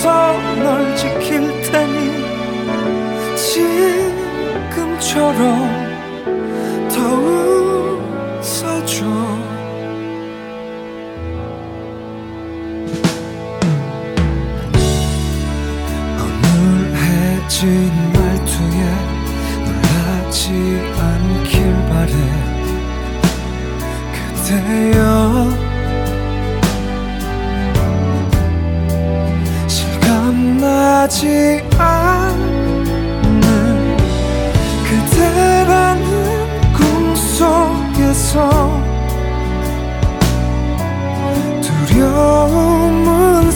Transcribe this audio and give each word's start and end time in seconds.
앞에서 0.00 0.32
널 0.62 0.96
지킬 0.96 1.60
테니 1.70 1.96
지금처럼 4.96 5.38
더 6.88 6.94
웃어줘. 8.40 9.04
오늘 16.16 16.48
해진 16.96 17.60
말투에 18.14 18.80
놀라지 19.66 20.42
않길 20.98 21.48
바래. 21.88 22.12
그대여 24.44 25.09
변하지 31.10 31.62
않는 31.76 32.86
그대라는 34.84 36.72
꿈 36.72 37.14
속에서 37.16 38.80
두려움은 41.60 43.50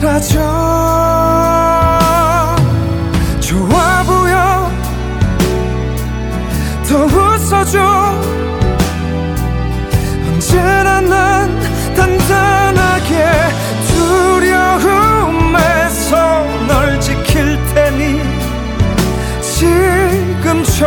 사라져. 0.00 0.69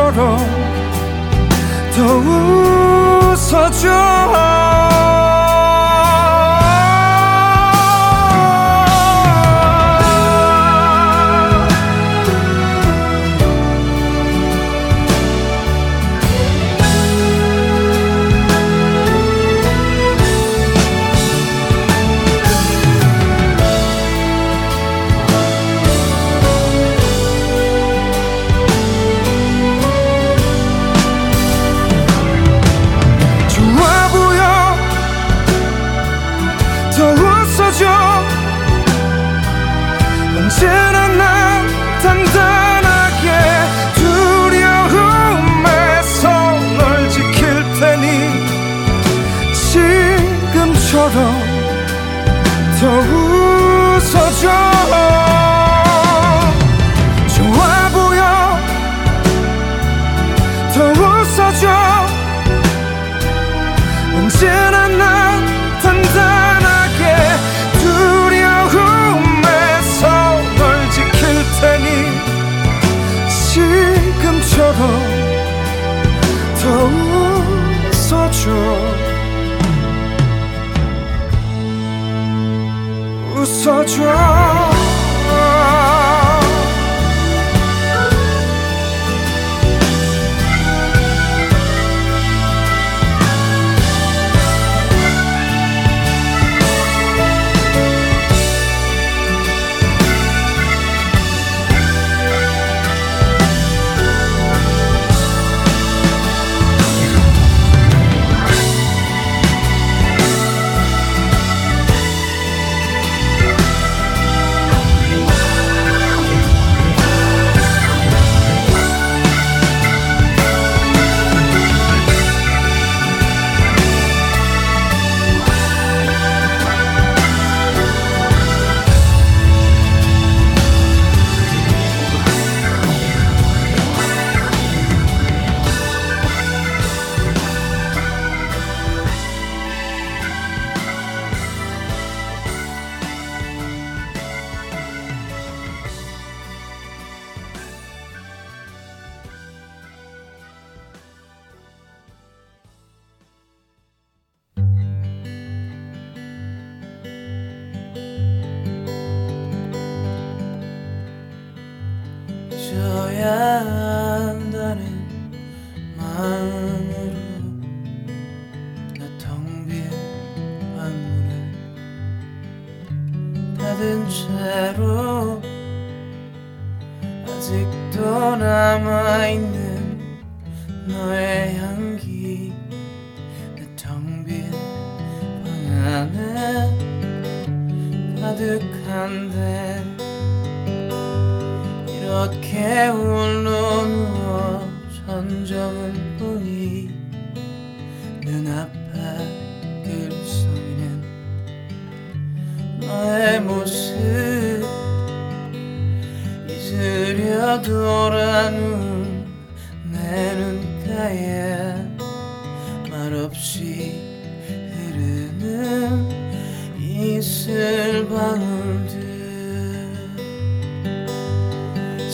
나처럼 0.04 0.38
더 1.96 2.04
웃어줘. 3.32 4.63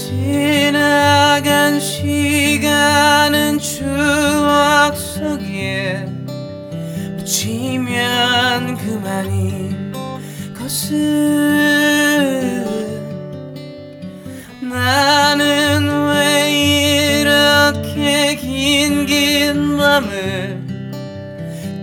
지나간 0.09 1.79
시간은 1.79 3.59
추억 3.59 4.97
속에 4.97 6.03
묻히면 7.17 8.75
그만인 8.77 9.93
것을 10.57 10.97
나는 14.61 16.07
왜 16.09 17.21
이렇게 17.21 18.35
긴 18.35 19.05
긴 19.05 19.77
밤을 19.77 20.59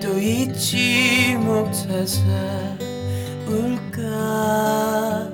또 0.03 0.19
잊지 0.19 1.37
못해서 1.39 2.21
울까 3.47 5.26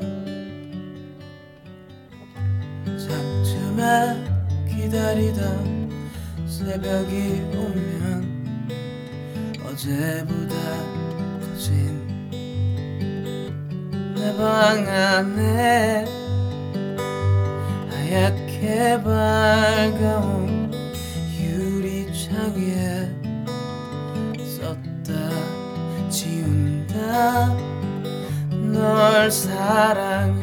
새벽이 6.65 7.43
오면 7.57 8.71
어제보다 9.67 10.55
커진 11.41 12.31
내 14.15 14.33
방 14.37 14.87
안에 14.89 16.05
하얗게 17.91 19.03
밝아온 19.03 20.71
유리창에 21.41 23.09
썼다 24.39 25.11
지운다. 26.09 27.57
널 28.73 29.31
사랑해 29.31 30.42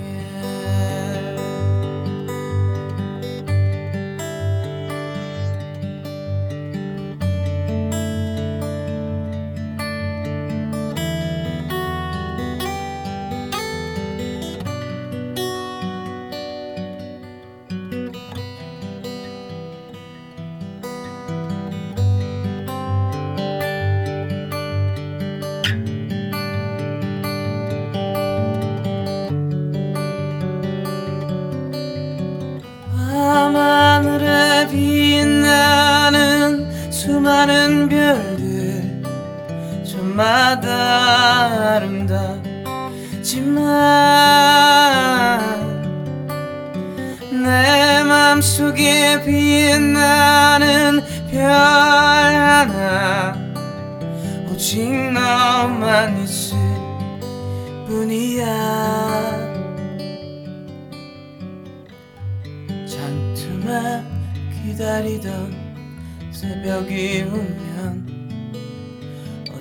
저마다 40.20 41.76
아름답지만 41.76 42.44
내 47.32 48.04
맘속에 48.04 49.24
빛나는 49.24 51.00
별 51.32 51.50
하나 51.50 53.34
오직 54.52 54.90
너만 55.14 56.22
있을 56.22 56.58
뿐이야. 57.88 58.46
잔투만 62.86 64.06
기다리던 64.66 65.70
새벽이 66.34 67.22
오면 67.22 67.69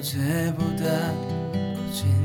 어제보다 0.09 1.13
커진 1.53 2.25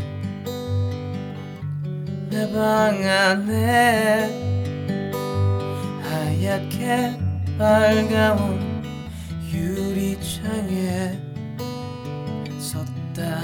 내 2.29 2.47
방 2.53 2.95
안에 3.03 4.29
하얗게 6.01 7.17
밝아온 7.57 8.83
유리창에 9.51 11.19
썼다. 12.57 13.41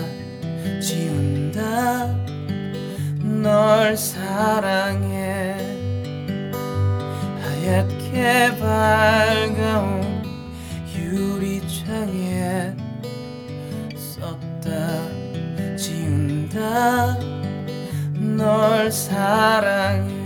지운다. 0.81 2.15
널 3.21 3.97
사랑해. 3.97 5.55
하얗게 7.41 8.57
밝아온 8.57 10.08
지운다. 16.49 17.17
널 18.13 18.91
사랑해 18.91 20.18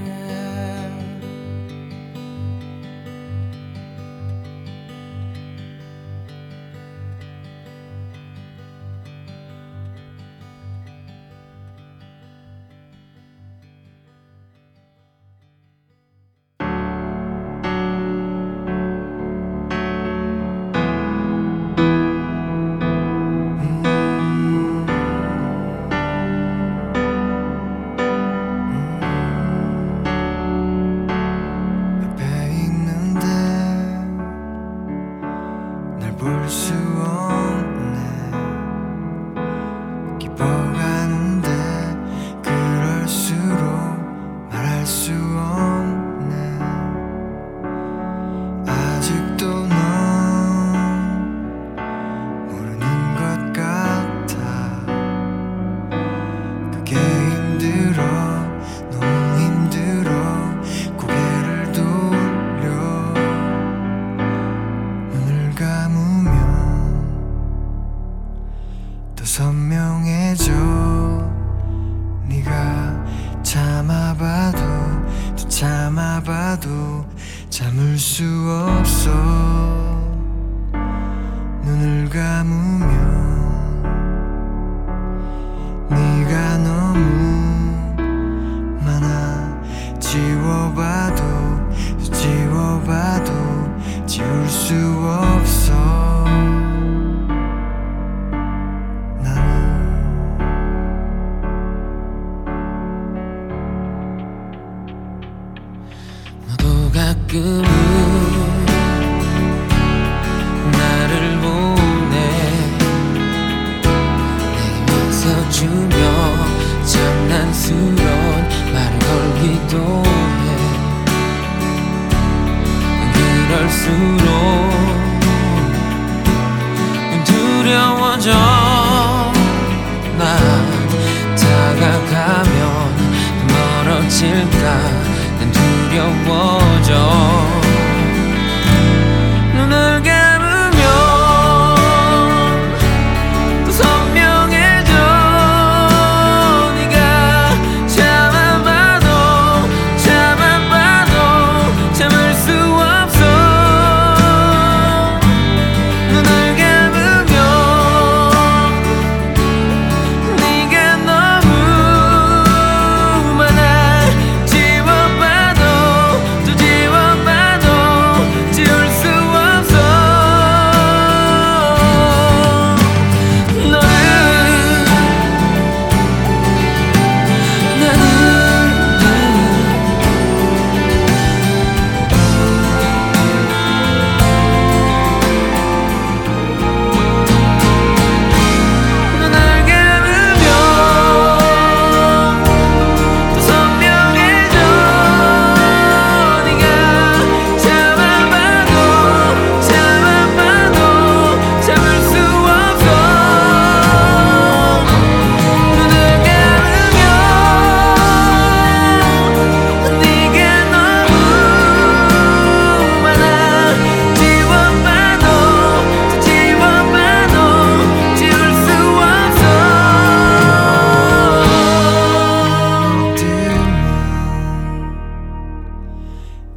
어려워져. 135.94 137.23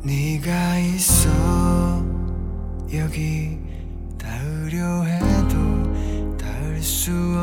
네가 0.06 0.78
있어 0.78 1.28
여기 2.94 3.58
닿으려 4.16 5.02
해도 5.02 6.36
닿을 6.38 6.80
수 6.80 7.36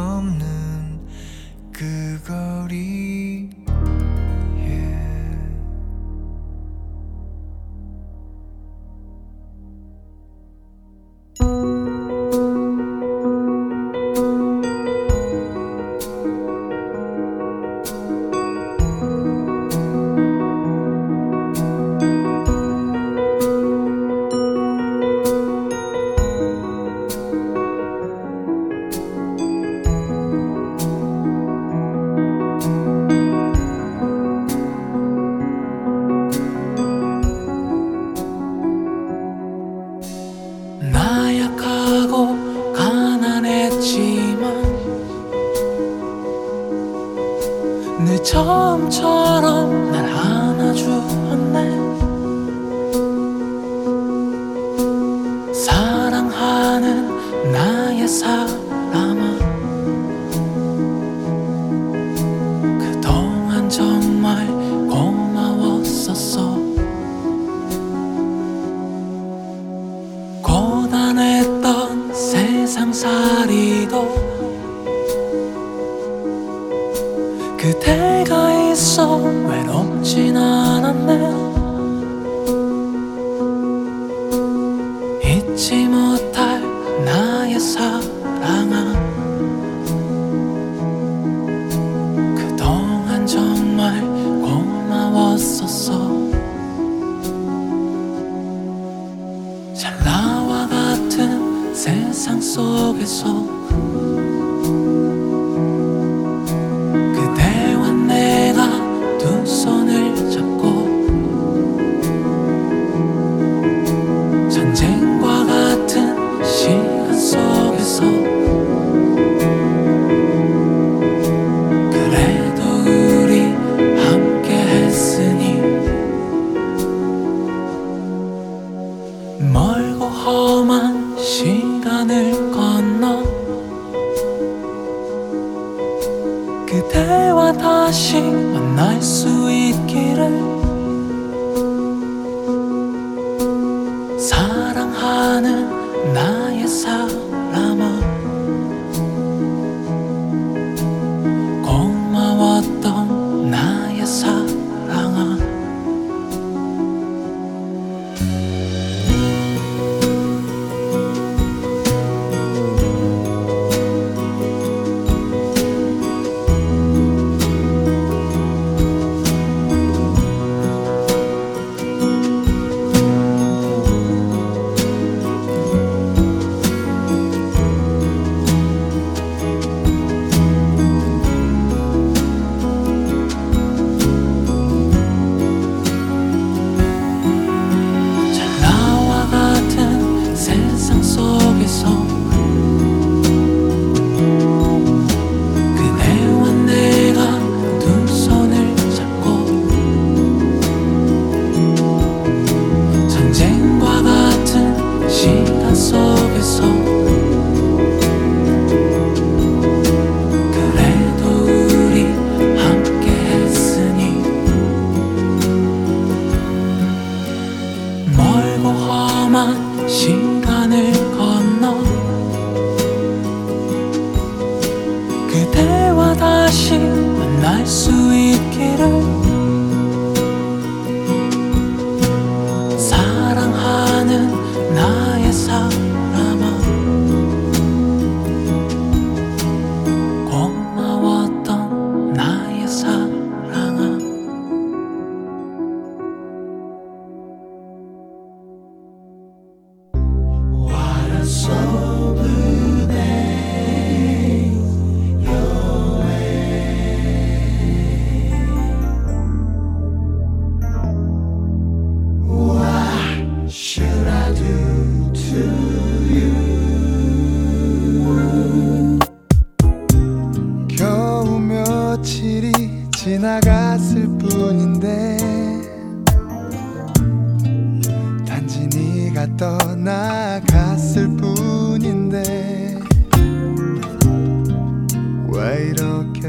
sol. 103.06 103.63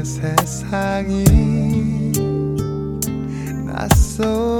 세상이 0.05 1.23
낯서 3.65 4.54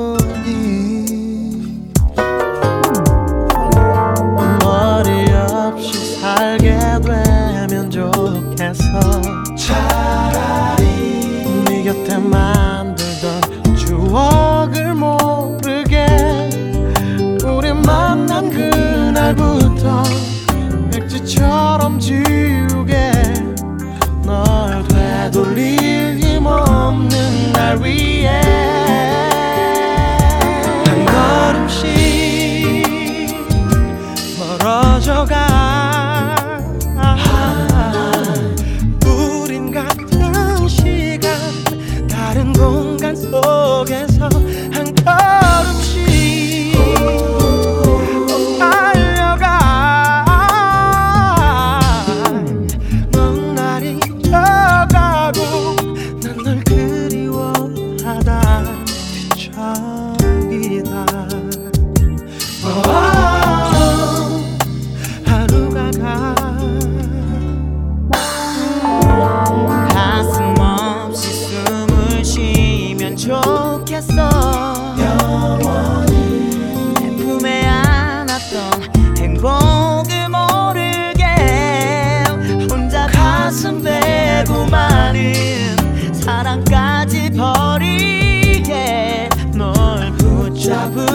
kitabı 90.86 91.15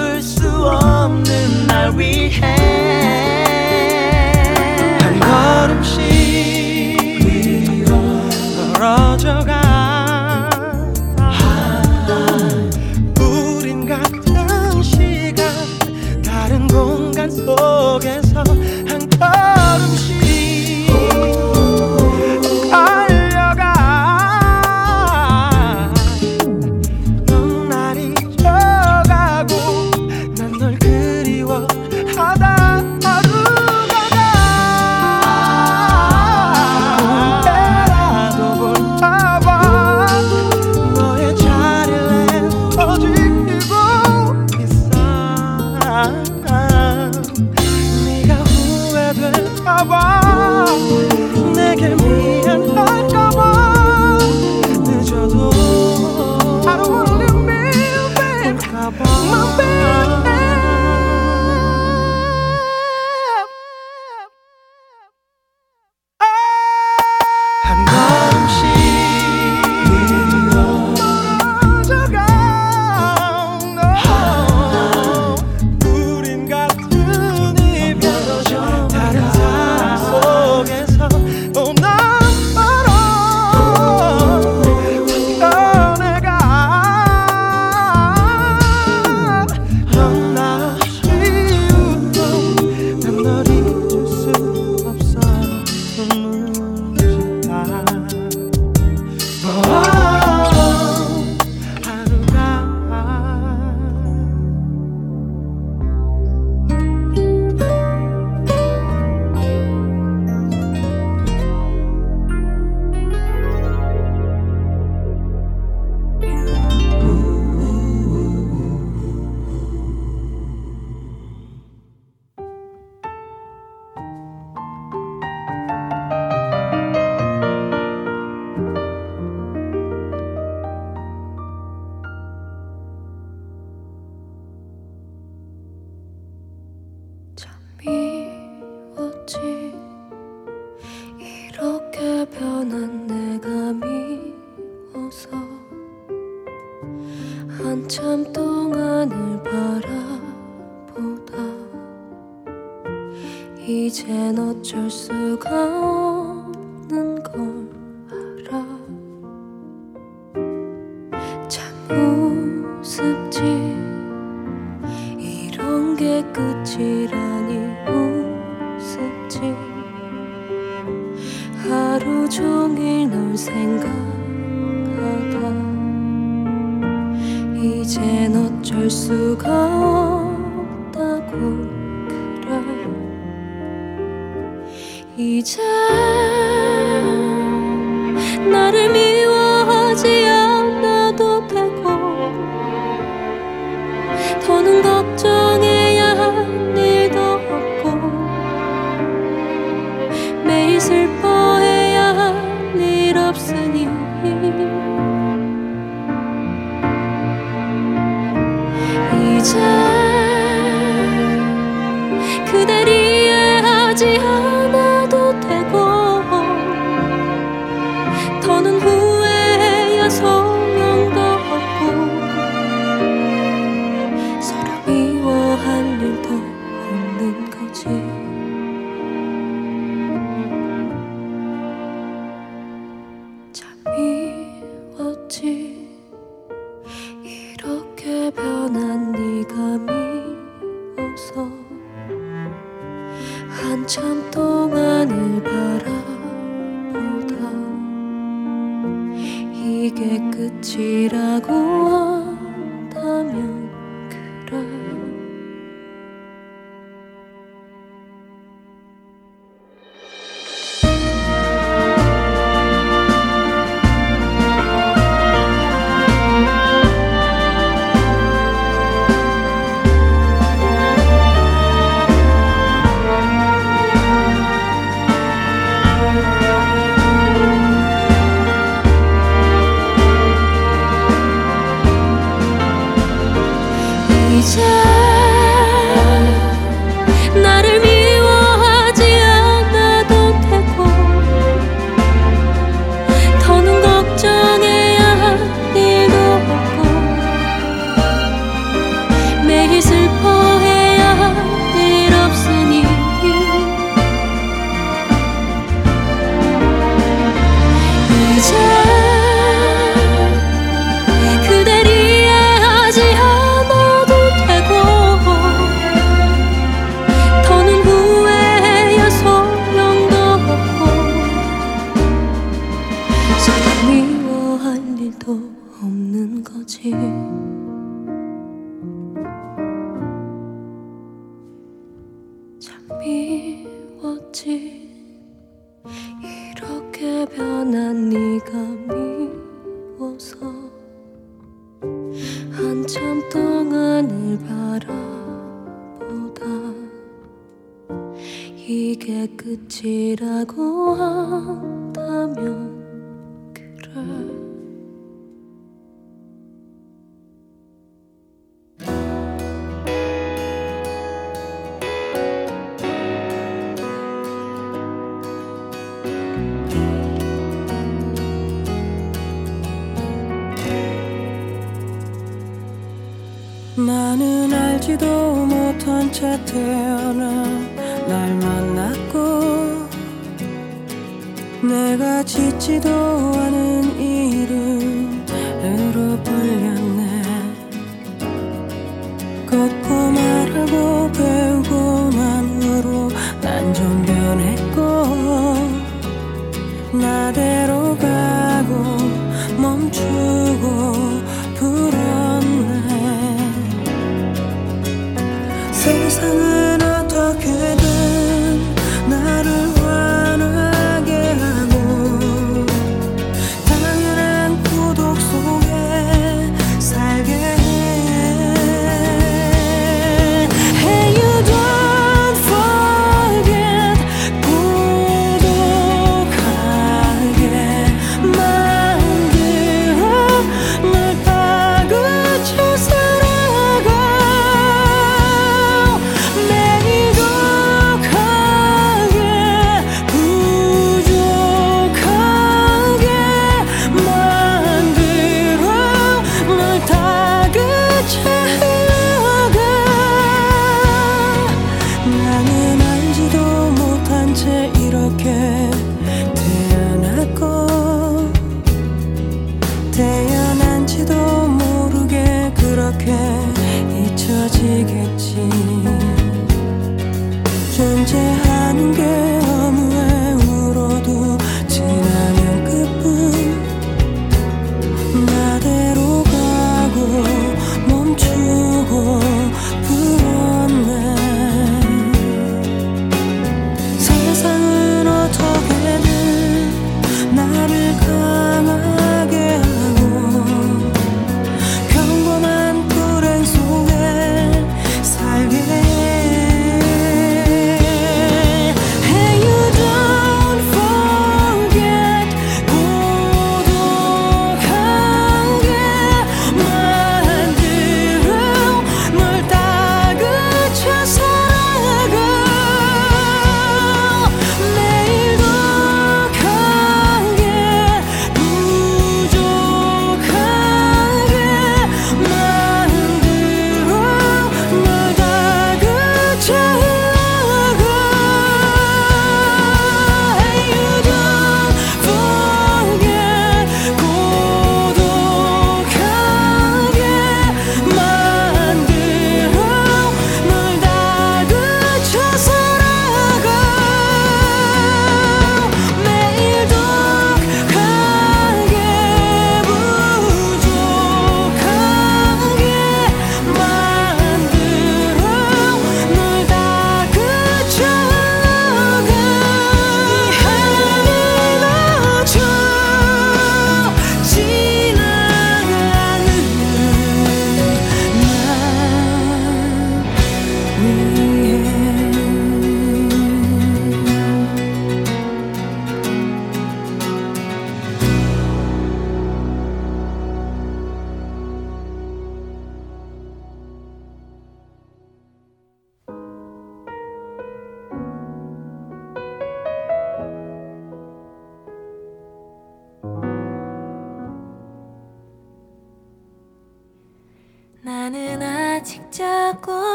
더는 194.41 194.83
걱정 194.83 195.30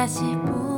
pudesse 0.00 0.36
por 0.46 0.69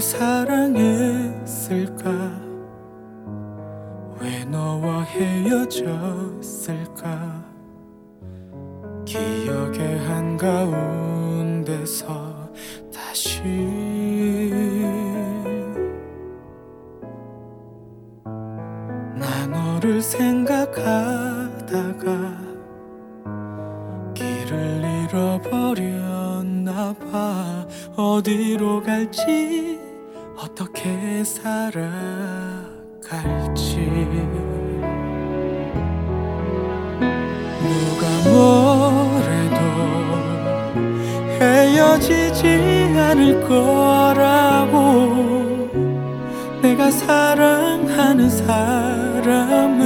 사랑했 0.00 1.25
내가 46.66 46.90
사랑하는 46.90 48.28
사람은 48.28 49.76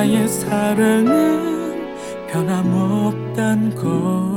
나의 0.05 0.27
사랑은 0.27 1.95
변함없단 2.27 3.73
거 3.73 4.34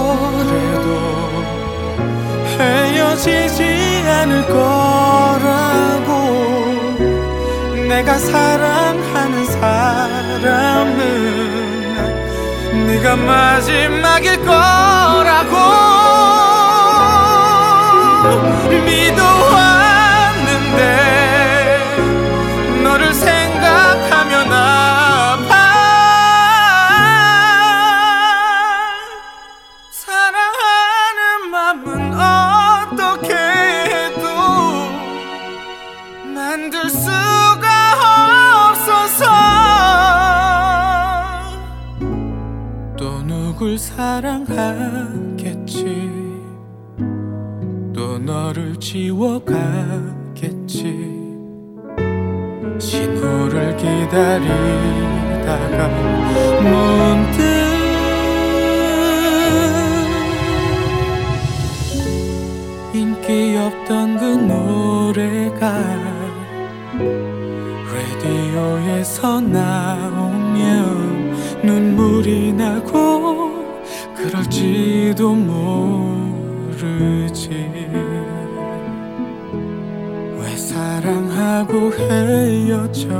뭐래도 0.00 0.88
헤어지지 2.56 3.62
않을 4.06 4.46
거라고 4.46 6.10
내가 7.88 8.18
사랑하는 8.18 9.44
사람은 9.46 11.00
네가 12.86 13.16
마지막일 13.16 14.44
거라고 14.44 15.54
믿어 18.84 19.69
사랑하겠지. 43.80 45.74
또 47.94 48.18
너를 48.18 48.76
지워가겠지. 48.76 49.56
신호를 52.78 53.78
기다리다가 53.78 55.88
문득 56.60 57.40
인기 62.94 63.56
없던 63.56 64.18
그 64.18 64.24
노래가 64.24 65.72
라디오에서 67.94 69.40
나오면 69.40 71.30
눈물이 71.64 72.52
나고 72.52 73.09
그럴지도 75.10 75.34
모르지. 75.34 76.90
왜 80.38 80.56
사랑하고 80.56 81.92
헤어졌는지 81.92 83.10